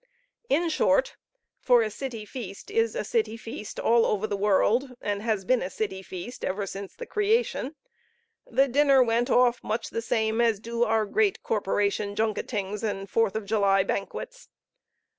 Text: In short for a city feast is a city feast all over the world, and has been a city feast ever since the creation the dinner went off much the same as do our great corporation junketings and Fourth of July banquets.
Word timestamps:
In 0.49 0.67
short 0.69 1.15
for 1.59 1.83
a 1.83 1.91
city 1.91 2.25
feast 2.25 2.71
is 2.71 2.95
a 2.95 3.03
city 3.03 3.37
feast 3.37 3.79
all 3.79 4.03
over 4.07 4.25
the 4.25 4.35
world, 4.35 4.95
and 4.99 5.21
has 5.21 5.45
been 5.45 5.61
a 5.61 5.69
city 5.69 6.01
feast 6.01 6.43
ever 6.43 6.65
since 6.65 6.95
the 6.95 7.05
creation 7.05 7.75
the 8.47 8.67
dinner 8.67 9.03
went 9.03 9.29
off 9.29 9.63
much 9.63 9.91
the 9.91 10.01
same 10.01 10.41
as 10.41 10.59
do 10.59 10.83
our 10.83 11.05
great 11.05 11.43
corporation 11.43 12.15
junketings 12.15 12.81
and 12.81 13.11
Fourth 13.11 13.35
of 13.35 13.45
July 13.45 13.83
banquets. 13.83 14.49